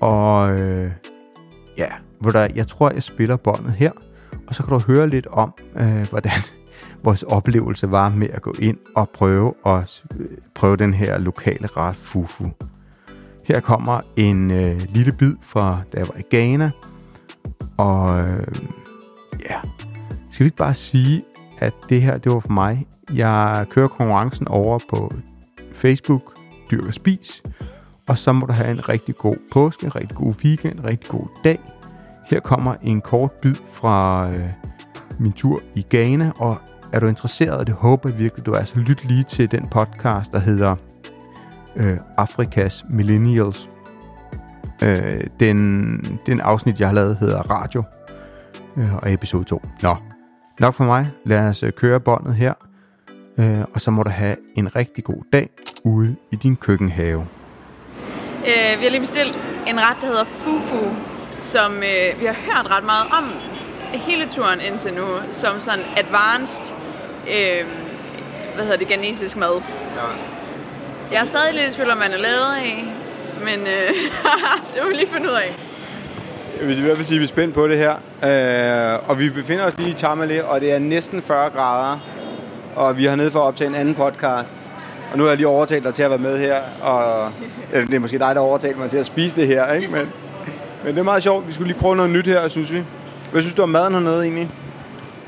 Og 0.00 0.60
øh, 0.60 0.90
ja, 1.78 1.88
hvor 2.20 2.30
der, 2.30 2.48
jeg 2.54 2.68
tror, 2.68 2.90
jeg 2.90 3.02
spiller 3.02 3.36
båndet 3.36 3.72
her, 3.72 3.92
og 4.46 4.54
så 4.54 4.62
kan 4.62 4.72
du 4.72 4.78
høre 4.78 5.08
lidt 5.08 5.26
om, 5.26 5.54
øh, 5.76 6.08
hvordan 6.10 6.32
vores 7.04 7.22
oplevelse 7.22 7.90
var 7.90 8.08
med 8.08 8.28
at 8.30 8.42
gå 8.42 8.54
ind 8.58 8.78
og 8.96 9.08
prøve 9.08 9.54
at 9.66 10.02
øh, 10.18 10.28
prøve 10.54 10.76
den 10.76 10.94
her 10.94 11.18
lokale 11.18 11.66
ret 11.66 11.96
fufu. 11.96 12.50
Her 13.44 13.60
kommer 13.60 14.00
en 14.16 14.50
øh, 14.50 14.80
lille 14.88 15.12
bid 15.12 15.34
fra 15.42 15.80
da 15.92 15.98
jeg 15.98 16.08
var 16.08 16.16
i 16.18 16.36
Ghana. 16.36 16.70
Og 17.76 18.20
øh, 18.20 18.46
ja, 19.50 19.60
skal 20.30 20.44
vi 20.44 20.46
ikke 20.46 20.56
bare 20.56 20.74
sige, 20.74 21.24
at 21.58 21.74
det 21.88 22.02
her, 22.02 22.18
det 22.18 22.32
var 22.32 22.40
for 22.40 22.52
mig. 22.52 22.86
Jeg 23.14 23.66
kører 23.70 23.88
konkurrencen 23.88 24.48
over 24.48 24.78
på 24.88 25.12
Facebook, 25.72 26.22
Dyrk 26.70 26.86
og 26.86 26.94
Spis. 26.94 27.42
Og 28.08 28.18
så 28.18 28.32
må 28.32 28.46
du 28.46 28.52
have 28.52 28.70
en 28.70 28.88
rigtig 28.88 29.16
god 29.16 29.36
påske, 29.52 29.86
en 29.86 29.96
rigtig 29.96 30.16
god 30.16 30.34
weekend, 30.44 30.78
en 30.78 30.84
rigtig 30.84 31.10
god 31.10 31.26
dag. 31.44 31.58
Her 32.30 32.40
kommer 32.40 32.74
en 32.82 33.00
kort 33.00 33.32
bid 33.32 33.54
fra 33.72 34.28
øh, 34.30 34.48
min 35.18 35.32
tur 35.32 35.60
i 35.74 35.86
Ghana, 35.90 36.32
og 36.36 36.56
er 36.92 37.00
du 37.00 37.06
interesseret, 37.06 37.58
og 37.58 37.66
det 37.66 37.74
håber 37.74 38.08
jeg 38.08 38.18
virkelig, 38.18 38.46
du 38.46 38.52
er, 38.52 38.64
så 38.64 38.78
lyt 38.78 39.04
lige 39.04 39.24
til 39.24 39.50
den 39.50 39.68
podcast, 39.68 40.32
der 40.32 40.38
hedder 40.38 40.76
øh, 41.76 41.96
Afrikas 42.16 42.84
Millennials. 42.90 43.70
Øh, 44.82 45.20
den, 45.40 46.20
den 46.26 46.40
afsnit, 46.40 46.80
jeg 46.80 46.88
har 46.88 46.94
lavet, 46.94 47.16
hedder 47.16 47.50
Radio, 47.50 47.82
øh, 48.76 48.94
og 48.94 49.12
episode 49.12 49.44
2. 49.44 49.62
Nå, 49.82 49.96
nok 50.60 50.74
for 50.74 50.84
mig. 50.84 51.10
Lad 51.24 51.48
os 51.48 51.62
øh, 51.62 51.72
køre 51.72 52.00
båndet 52.00 52.34
her, 52.34 52.54
øh, 53.38 53.60
og 53.74 53.80
så 53.80 53.90
må 53.90 54.02
du 54.02 54.10
have 54.10 54.36
en 54.56 54.76
rigtig 54.76 55.04
god 55.04 55.22
dag 55.32 55.50
ude 55.84 56.16
i 56.30 56.36
din 56.36 56.56
køkkenhave. 56.56 57.26
Øh, 58.46 58.78
vi 58.78 58.84
har 58.84 58.90
lige 58.90 59.00
bestilt 59.00 59.38
en 59.66 59.80
ret, 59.80 59.96
der 60.00 60.06
hedder 60.06 60.24
Fufu, 60.24 61.09
som 61.42 61.72
øh, 61.76 62.20
vi 62.20 62.24
har 62.26 62.32
hørt 62.32 62.70
ret 62.70 62.84
meget 62.84 63.06
om 63.18 63.32
hele 63.92 64.26
turen 64.26 64.60
indtil 64.60 64.94
nu, 64.94 65.06
som 65.32 65.60
sådan 65.60 65.84
advanced, 65.96 66.74
øh, 67.28 67.66
hvad 68.54 68.64
hedder 68.64 68.78
det, 68.78 68.88
ghanesisk 68.88 69.36
mad. 69.36 69.62
Ja. 69.96 70.02
Jeg 71.12 71.20
er 71.20 71.26
stadig 71.26 71.54
lidt 71.54 71.72
i 71.72 71.76
tvivl 71.76 71.90
om, 71.90 71.98
man 71.98 72.12
er 72.12 72.18
lavet 72.18 72.54
af, 72.56 72.84
men 73.44 73.66
øh, 73.66 73.88
det 74.74 74.82
må 74.82 74.88
vi 74.88 74.94
lige 74.94 75.08
finde 75.08 75.28
ud 75.28 75.34
af. 75.34 75.56
Jeg 76.60 76.68
vil 76.68 76.78
i 76.78 76.82
hvert 76.82 76.96
fald 76.96 77.06
sige, 77.06 77.16
at 77.16 77.20
vi 77.20 77.24
er 77.24 77.28
spændt 77.28 77.54
på 77.54 77.68
det 77.68 77.78
her. 77.78 77.94
Øh, 78.94 79.10
og 79.10 79.18
vi 79.18 79.30
befinder 79.30 79.64
os 79.64 79.78
lige 79.78 79.90
i 79.90 79.94
Tamale, 79.94 80.44
og 80.44 80.60
det 80.60 80.72
er 80.72 80.78
næsten 80.78 81.22
40 81.22 81.50
grader. 81.50 81.98
Og 82.76 82.96
vi 82.96 83.04
har 83.04 83.16
nede 83.16 83.30
for 83.30 83.40
at 83.40 83.46
optage 83.46 83.68
en 83.68 83.74
anden 83.74 83.94
podcast. 83.94 84.56
Og 85.12 85.18
nu 85.18 85.22
har 85.24 85.30
jeg 85.30 85.36
lige 85.36 85.48
overtalt 85.48 85.84
dig 85.84 85.94
til 85.94 86.02
at 86.02 86.10
være 86.10 86.18
med 86.18 86.38
her. 86.38 86.60
Og 86.82 87.30
eller, 87.72 87.86
det 87.86 87.94
er 87.94 87.98
måske 87.98 88.18
dig, 88.18 88.34
der 88.34 88.40
overtalte 88.40 88.78
mig 88.78 88.90
til 88.90 88.98
at 88.98 89.06
spise 89.06 89.36
det 89.36 89.46
her. 89.46 89.72
Ikke? 89.72 89.88
Men, 89.88 90.12
men 90.84 90.94
det 90.94 91.00
er 91.00 91.04
meget 91.04 91.22
sjovt. 91.22 91.48
Vi 91.48 91.52
skulle 91.52 91.68
lige 91.72 91.80
prøve 91.80 91.96
noget 91.96 92.10
nyt 92.10 92.26
her, 92.26 92.48
synes 92.48 92.72
vi. 92.72 92.84
Hvad 93.32 93.42
synes 93.42 93.54
du 93.54 93.62
om 93.62 93.68
maden 93.68 93.92
hernede 93.92 94.22
egentlig? 94.22 94.50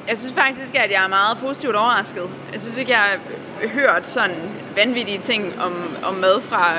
Jeg 0.08 0.18
synes 0.18 0.34
faktisk, 0.34 0.74
at 0.74 0.90
jeg 0.90 1.04
er 1.04 1.08
meget 1.08 1.38
positivt 1.38 1.76
overrasket. 1.76 2.22
Jeg 2.52 2.60
synes 2.60 2.78
ikke, 2.78 2.92
jeg 2.92 2.98
har 2.98 3.68
hørt 3.68 4.06
sådan 4.06 4.36
vanvittige 4.76 5.18
ting 5.18 5.52
om, 5.60 5.72
om 6.02 6.14
mad 6.14 6.40
fra 6.40 6.72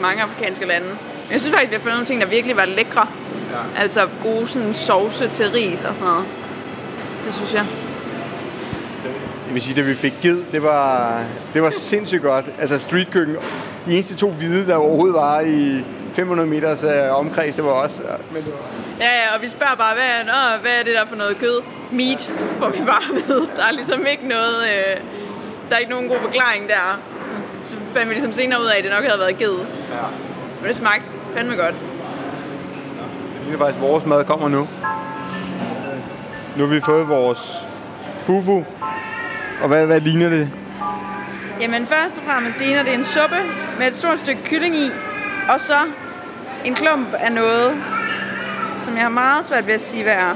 mange 0.00 0.22
afrikanske 0.22 0.66
lande. 0.66 0.86
Men 0.86 1.32
jeg 1.32 1.40
synes 1.40 1.54
faktisk, 1.54 1.70
vi 1.70 1.76
har 1.76 1.82
fundet 1.82 1.96
nogle 1.96 2.06
ting, 2.06 2.20
der 2.20 2.26
virkelig 2.26 2.56
var 2.56 2.64
lækre. 2.64 3.06
Ja. 3.52 3.82
Altså 3.82 4.08
gode 4.22 4.48
sådan, 4.48 4.74
sovse 4.74 5.28
til 5.28 5.50
ris 5.50 5.84
og 5.84 5.94
sådan 5.94 6.08
noget. 6.08 6.24
Det 7.24 7.34
synes 7.34 7.52
jeg. 7.52 7.66
Jeg 9.46 9.54
vil 9.54 9.62
sige, 9.62 9.76
det 9.76 9.86
vi 9.86 9.94
fik 9.94 10.14
givet, 10.22 10.52
det 10.52 10.62
var, 10.62 11.22
det 11.54 11.62
var 11.62 11.70
sindssygt 11.70 12.22
godt. 12.22 12.44
Altså 12.58 12.78
streetkøkken, 12.78 13.36
de 13.86 13.92
eneste 13.92 14.14
to 14.14 14.30
hvide, 14.30 14.66
der 14.66 14.74
overhovedet 14.74 15.14
var 15.14 15.40
i 15.40 15.84
500 16.16 16.48
meters 16.48 16.84
øh, 16.84 17.18
omkreds, 17.18 17.56
det 17.56 17.64
var 17.64 17.70
også. 17.70 18.02
Ja. 18.02 18.16
Men 18.32 18.44
det 18.44 18.52
var... 18.52 18.60
Ja, 19.00 19.10
ja, 19.20 19.34
og 19.36 19.42
vi 19.42 19.50
spørger 19.50 19.76
bare, 19.76 19.94
hvad 19.94 20.04
er, 20.04 20.24
Nå, 20.24 20.62
hvad 20.62 20.72
er 20.80 20.82
det 20.84 20.94
der 20.94 21.06
for 21.06 21.16
noget 21.16 21.38
kød? 21.38 21.62
Meat, 21.90 22.32
får 22.58 22.70
vi 22.70 22.78
bare 22.86 23.14
ved. 23.28 23.48
Der 23.56 23.64
er 23.64 23.72
ligesom 23.72 24.06
ikke 24.06 24.28
noget, 24.28 24.56
øh, 24.72 24.96
der 25.68 25.74
er 25.74 25.78
ikke 25.78 25.92
nogen 25.92 26.08
god 26.08 26.18
forklaring 26.20 26.68
der. 26.68 27.00
Så 27.66 27.76
fandt 27.94 28.08
vi 28.08 28.14
ligesom 28.14 28.32
senere 28.32 28.60
ud 28.60 28.66
af, 28.66 28.78
at 28.78 28.84
det 28.84 28.92
nok 28.92 29.04
havde 29.04 29.20
været 29.20 29.38
givet. 29.38 29.66
Ja. 29.90 30.06
Men 30.60 30.68
det 30.68 30.76
smagte 30.76 31.06
fandme 31.34 31.54
godt. 31.54 31.74
Det 33.46 33.54
er 33.54 33.58
faktisk, 33.58 33.80
vores 33.80 34.06
mad 34.06 34.24
kommer 34.24 34.48
nu. 34.48 34.68
Nu 36.56 36.66
har 36.66 36.74
vi 36.74 36.80
fået 36.80 37.08
vores 37.08 37.66
fufu. 38.18 38.64
Og 39.62 39.68
hvad, 39.68 39.86
hvad 39.86 40.00
ligner 40.00 40.28
det? 40.28 40.50
Jamen 41.60 41.86
først 41.86 42.18
og 42.18 42.22
fremmest 42.26 42.58
ligner 42.58 42.82
det 42.82 42.94
en 42.94 43.04
suppe 43.04 43.36
med 43.78 43.86
et 43.86 43.94
stort 43.94 44.18
stykke 44.20 44.42
kylling 44.44 44.76
i. 44.76 44.90
Og 45.48 45.60
så 45.60 45.76
en 46.66 46.74
klump 46.74 47.14
af 47.14 47.32
noget, 47.32 47.82
som 48.84 48.94
jeg 48.94 49.02
har 49.02 49.10
meget 49.10 49.46
svært 49.46 49.66
ved 49.66 49.74
at 49.74 49.80
sige, 49.80 50.02
hvad 50.02 50.12
er. 50.12 50.34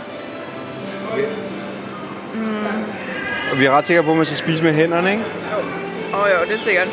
Okay. 1.13 1.25
Mm. 2.35 2.67
Og 3.53 3.59
vi 3.59 3.65
er 3.65 3.71
ret 3.71 3.87
sikre 3.87 4.03
på, 4.03 4.11
at 4.11 4.17
man 4.17 4.27
skal 4.27 4.39
spise 4.39 4.65
med 4.65 4.73
hænderne, 4.73 5.11
ikke? 5.11 5.25
Åh 6.15 6.21
oh, 6.21 6.31
jo, 6.31 6.45
det 6.49 6.55
er 6.55 6.59
sikkert. 6.59 6.89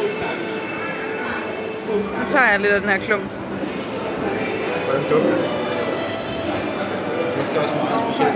Nu 1.88 2.29
tager 2.29 2.51
jeg 2.51 2.60
lidt 2.60 2.74
af 2.74 2.82
den 2.82 2.89
her 2.89 2.98
klump. 2.98 3.24
Hvordan 4.86 5.01
dufter 5.12 5.29
det? 5.29 5.50
Det 7.36 7.38
dufter 7.38 7.62
også 7.62 7.74
meget 7.74 8.15
specielt. 8.15 8.34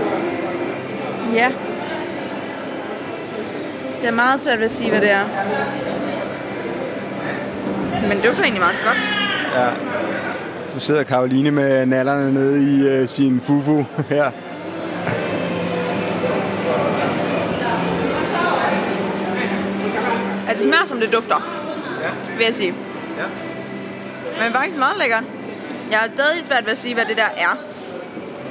Ja. 1.34 1.50
Det 4.00 4.08
er 4.08 4.12
meget 4.12 4.40
svært 4.40 4.58
ved 4.58 4.66
at 4.66 4.72
sige, 4.72 4.90
hvad 4.90 5.00
det 5.00 5.10
er. 5.10 5.24
Men 8.08 8.16
det 8.16 8.24
dufter 8.24 8.42
egentlig 8.42 8.60
meget 8.62 8.76
godt. 8.84 8.98
Ja. 9.54 9.68
Nu 10.74 10.80
sidder 10.80 11.02
Karoline 11.02 11.50
med 11.50 11.86
nallerne 11.86 12.34
nede 12.34 12.62
i 12.64 13.02
uh, 13.02 13.08
sin 13.08 13.40
fufu 13.40 13.84
her. 14.08 14.30
Altså, 20.48 20.64
det 20.64 20.72
smager 20.72 20.86
som 20.86 21.00
det 21.00 21.12
dufter, 21.12 21.36
ja. 22.02 22.36
vil 22.36 22.44
jeg 22.44 22.54
sige. 22.54 22.74
Ja. 23.18 23.24
Men 24.42 24.52
faktisk 24.52 24.78
meget 24.78 24.98
lækkert. 24.98 25.24
Jeg 25.90 25.98
har 25.98 26.08
stadig 26.14 26.46
svært 26.46 26.64
ved 26.64 26.72
at 26.72 26.78
sige, 26.78 26.94
hvad 26.94 27.04
det 27.04 27.16
der 27.16 27.30
er. 27.36 27.56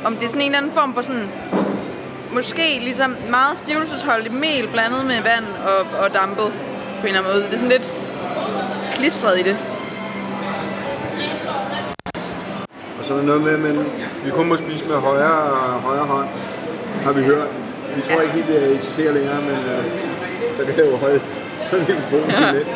Om 0.05 0.15
det 0.15 0.25
er 0.25 0.29
sådan 0.29 0.41
en 0.41 0.47
eller 0.47 0.57
anden 0.57 0.71
form 0.71 0.93
for 0.93 1.01
sådan... 1.01 1.29
Måske 2.33 2.79
ligesom 2.81 3.15
meget 3.29 3.57
stivelsesholdigt 3.57 4.33
mel 4.33 4.67
blandet 4.67 5.05
med 5.05 5.21
vand 5.21 5.45
og, 5.65 5.99
og 5.99 6.13
dampet 6.13 6.45
på 7.01 7.07
en 7.07 7.07
eller 7.07 7.19
anden 7.19 7.33
måde. 7.33 7.43
Det 7.43 7.53
er 7.53 7.57
sådan 7.57 7.69
lidt 7.69 7.93
klistret 8.91 9.39
i 9.39 9.43
det. 9.43 9.57
Så 13.11 13.15
er 13.15 13.19
der 13.19 13.27
noget 13.27 13.59
med, 13.61 13.69
at 13.69 13.75
vi 14.25 14.31
kun 14.31 14.49
må 14.49 14.55
spise 14.57 14.87
med 14.87 14.95
højre, 14.95 15.29
højre 15.87 16.05
hånd, 16.05 16.27
har 17.03 17.11
vi 17.11 17.23
hørt. 17.23 17.47
Vi 17.95 18.01
tror 18.01 18.15
ja. 18.15 18.21
ikke 18.21 18.33
helt, 18.33 18.47
det 18.47 18.75
eksisterer 18.75 19.13
længere, 19.13 19.41
men 19.41 19.51
uh, 19.51 19.85
så 20.57 20.65
kan 20.65 20.75
det 20.75 20.91
jo 20.91 20.97
holde 20.97 21.21
mikrofonen 21.87 22.29
ja. 22.29 22.51
lidt. 22.51 22.67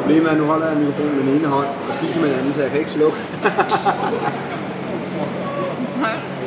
Problemet 0.00 0.26
er, 0.26 0.30
at 0.30 0.36
nu 0.36 0.44
holder 0.44 0.68
jeg 0.68 0.76
mikrofonen 0.76 1.16
med 1.16 1.22
den 1.24 1.36
ene 1.36 1.48
hånd 1.48 1.66
og 1.66 1.94
spiser 1.98 2.20
med 2.20 2.28
den 2.28 2.38
anden, 2.38 2.54
så 2.54 2.60
jeg 2.60 2.70
kan 2.70 2.78
ikke 2.78 2.90
slukke. 2.90 3.18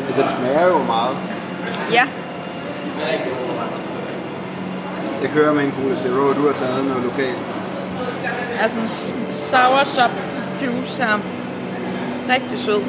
altså, 0.08 0.22
det 0.22 0.26
smager 0.38 0.68
jo 0.68 0.78
meget. 0.78 1.18
Ja. 1.92 2.06
Jeg 5.22 5.30
kører 5.34 5.54
med 5.54 5.64
en 5.64 5.74
Cola 5.82 5.96
Zero, 5.96 6.34
du 6.34 6.48
har 6.48 6.54
taget 6.54 6.86
noget 6.86 7.04
lokalt. 7.04 7.38
Altså 8.62 8.78
en 8.78 8.90
soursop 9.32 10.12
juice 10.62 11.04
her. 11.04 11.20
Rigtig 12.36 12.60
sød. 12.60 12.82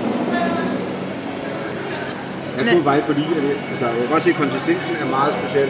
Jeg 2.56 2.66
skulle 2.66 2.84
faktisk 2.84 3.06
fordi, 3.06 3.24
at 3.36 3.42
det, 3.42 3.56
altså, 3.70 3.86
jeg 3.86 4.00
kan 4.04 4.10
godt 4.14 4.22
se, 4.22 4.30
at 4.30 4.36
konsistensen 4.36 4.92
er 5.02 5.08
meget 5.16 5.32
speciel. 5.40 5.68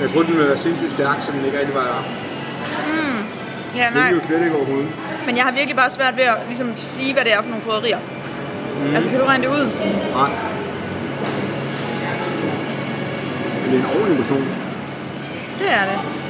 Jeg 0.00 0.10
troede, 0.10 0.26
den 0.26 0.36
ville 0.36 0.48
være 0.48 0.58
sindssygt 0.58 0.90
stærk, 0.90 1.18
så 1.24 1.28
den 1.32 1.44
ikke 1.44 1.58
rigtig 1.58 1.74
var... 1.74 2.04
Mm. 2.88 3.20
Ja, 3.76 3.90
nej. 3.90 4.02
Det 4.02 4.12
er 4.12 4.20
jo 4.20 4.26
slet 4.26 4.42
ikke 4.44 4.56
overhovedet. 4.56 4.88
Men 5.26 5.36
jeg 5.36 5.44
har 5.44 5.52
virkelig 5.52 5.76
bare 5.76 5.90
svært 5.90 6.16
ved 6.16 6.24
at 6.24 6.36
ligesom, 6.46 6.72
sige, 6.76 7.12
hvad 7.14 7.24
det 7.24 7.32
er 7.32 7.42
for 7.42 7.48
nogle 7.48 7.64
krydderier. 7.66 7.98
Mm. 7.98 8.94
Altså, 8.94 9.10
kan 9.10 9.18
du 9.20 9.24
regne 9.24 9.44
det 9.44 9.50
ud? 9.50 9.64
Nej. 10.18 10.30
Men 13.62 13.72
det 13.72 13.84
er 13.84 14.10
en 14.10 14.16
portion. 14.16 14.44
Det 15.58 15.70
er 15.80 15.84
det. 15.90 16.23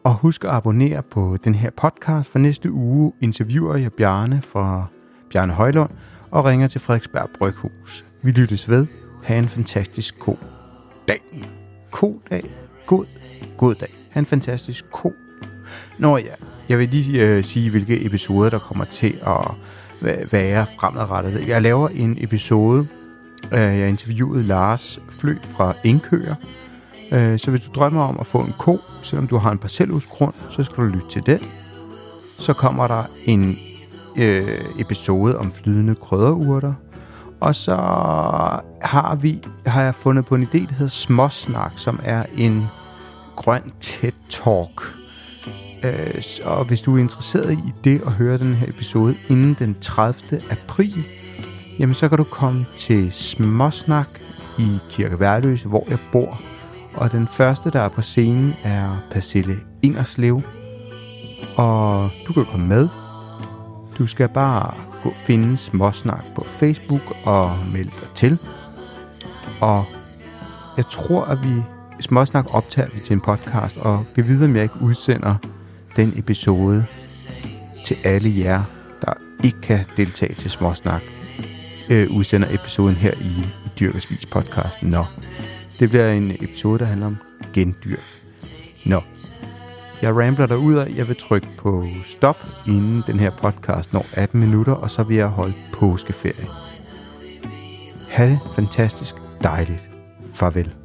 Og 0.04 0.14
husk 0.14 0.44
at 0.44 0.50
abonnere 0.50 1.02
på 1.02 1.36
den 1.44 1.54
her 1.54 1.70
podcast, 1.70 2.30
for 2.30 2.38
næste 2.38 2.72
uge 2.72 3.12
interviewer 3.20 3.76
jeg 3.76 3.92
Bjarne 3.92 4.42
fra 4.42 4.86
Bjarne 5.30 5.52
Højlund 5.52 5.90
og 6.30 6.44
ringer 6.44 6.66
til 6.66 6.80
Frederiksberg 6.80 7.28
Bryghus. 7.38 8.04
Vi 8.22 8.30
lyttes 8.30 8.68
ved. 8.68 8.86
Ha' 9.22 9.38
en 9.38 9.48
fantastisk 9.48 10.18
god 10.18 10.36
dag. 11.08 11.20
God 11.90 12.14
dag. 12.30 12.44
God, 12.86 13.06
god 13.56 13.74
dag. 13.74 13.94
Ha' 14.10 14.20
en 14.20 14.26
fantastisk 14.26 14.84
god 14.90 15.12
Nå 15.98 16.16
ja, 16.16 16.34
jeg 16.68 16.78
vil 16.78 16.88
lige 16.88 17.26
øh, 17.26 17.44
sige, 17.44 17.70
hvilke 17.70 18.06
episoder, 18.06 18.50
der 18.50 18.58
kommer 18.58 18.84
til 18.84 19.20
at 19.26 19.50
være 20.32 20.66
fremadrettet. 20.80 21.48
Jeg 21.48 21.62
laver 21.62 21.88
en 21.88 22.16
episode, 22.20 22.86
øh, 23.52 23.60
jeg 23.60 23.88
interviewede 23.88 24.42
Lars 24.42 25.00
Flø 25.10 25.36
fra 25.42 25.74
Indkøer. 25.84 26.34
Øh, 27.14 27.38
så 27.38 27.50
hvis 27.50 27.60
du 27.60 27.70
drømmer 27.74 28.02
om 28.02 28.16
at 28.20 28.26
få 28.26 28.38
en 28.38 28.54
ko, 28.58 28.80
selvom 29.02 29.26
du 29.26 29.36
har 29.36 29.50
en 29.50 29.58
parcelhusgrund, 29.58 30.34
så 30.50 30.64
skal 30.64 30.84
du 30.84 30.88
lytte 30.88 31.08
til 31.08 31.26
den. 31.26 31.40
Så 32.38 32.52
kommer 32.52 32.86
der 32.86 33.04
en 33.24 33.58
øh, 34.16 34.64
episode 34.78 35.38
om 35.38 35.52
flydende 35.52 35.94
krydderurter. 35.94 36.72
Og 37.40 37.54
så 37.54 37.76
har 38.82 39.14
vi 39.20 39.42
har 39.66 39.82
jeg 39.82 39.94
fundet 39.94 40.26
på 40.26 40.34
en 40.34 40.42
idé, 40.42 40.58
der 40.58 40.72
hedder 40.72 40.86
Småsnak, 40.86 41.72
som 41.76 42.00
er 42.04 42.24
en 42.36 42.66
grøn 43.36 43.62
TED-talk. 43.80 44.94
Øh, 45.84 46.22
og 46.44 46.64
hvis 46.64 46.80
du 46.80 46.96
er 46.96 47.00
interesseret 47.00 47.52
i 47.52 47.72
det 47.84 48.02
og 48.02 48.12
høre 48.12 48.38
den 48.38 48.54
her 48.54 48.68
episode 48.68 49.16
inden 49.28 49.56
den 49.58 49.76
30. 49.80 50.40
april, 50.50 51.04
jamen 51.78 51.94
så 51.94 52.08
kan 52.08 52.18
du 52.18 52.24
komme 52.24 52.66
til 52.78 53.12
Småsnak 53.12 54.08
i 54.58 54.78
Kirke 54.90 55.20
Værløse, 55.20 55.68
hvor 55.68 55.86
jeg 55.90 55.98
bor. 56.12 56.40
Og 56.96 57.12
den 57.12 57.28
første, 57.28 57.70
der 57.70 57.80
er 57.80 57.88
på 57.88 58.02
scenen, 58.02 58.54
er 58.62 58.96
Pasille 59.10 59.56
Ingerslev. 59.82 60.42
Og 61.56 62.10
du 62.28 62.32
kan 62.32 62.44
komme 62.44 62.66
med. 62.66 62.88
Du 63.98 64.06
skal 64.06 64.28
bare 64.28 64.74
gå 65.02 65.12
finde 65.14 65.56
Småsnak 65.56 66.24
på 66.34 66.44
Facebook 66.44 67.16
og 67.24 67.56
melde 67.72 67.90
dig 67.90 68.08
til. 68.14 68.38
Og 69.60 69.84
jeg 70.76 70.86
tror, 70.86 71.24
at 71.24 71.42
vi 71.42 71.62
Småsnak 72.00 72.46
optager 72.50 72.88
vi 72.94 73.00
til 73.00 73.12
en 73.12 73.20
podcast, 73.20 73.76
og 73.76 74.04
kan 74.14 74.28
vide, 74.28 74.44
om 74.44 74.56
jeg 74.56 74.62
ikke 74.62 74.80
udsender 74.80 75.34
den 75.96 76.12
episode 76.16 76.86
til 77.84 77.96
alle 78.04 78.38
jer, 78.38 78.62
der 79.00 79.12
ikke 79.44 79.60
kan 79.60 79.84
deltage 79.96 80.34
til 80.34 80.50
Småsnak, 80.50 81.02
øh, 81.90 82.10
udsender 82.10 82.48
episoden 82.50 82.94
her 82.94 83.12
i, 83.20 83.46
i 83.66 83.68
Dyrkersvis 83.80 84.24
og 84.34 84.42
Nå. 84.82 84.88
No. 84.88 85.04
Det 85.78 85.88
bliver 85.88 86.10
en 86.10 86.30
episode, 86.30 86.78
der 86.78 86.84
handler 86.84 87.06
om 87.06 87.16
gendyr. 87.52 87.96
Nå, 88.86 89.00
jeg 90.02 90.16
rambler 90.16 90.46
derud 90.46 90.74
og 90.74 90.96
jeg 90.96 91.08
vil 91.08 91.16
trykke 91.16 91.48
på 91.58 91.86
stop, 92.04 92.46
inden 92.66 93.02
den 93.06 93.20
her 93.20 93.30
podcast 93.30 93.92
når 93.92 94.06
18 94.12 94.40
minutter, 94.40 94.72
og 94.72 94.90
så 94.90 95.02
vil 95.02 95.16
jeg 95.16 95.28
holde 95.28 95.54
påskeferie. 95.72 96.48
Ha' 98.08 98.26
det 98.26 98.38
fantastisk 98.54 99.14
dejligt. 99.42 99.88
Farvel. 100.32 100.83